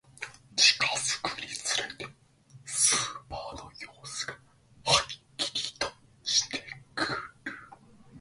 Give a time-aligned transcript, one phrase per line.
[0.55, 2.07] 近づくにつれて、
[2.65, 4.33] スーパーの様子が
[4.85, 5.87] はっきりと
[6.23, 6.59] して
[6.95, 7.19] くる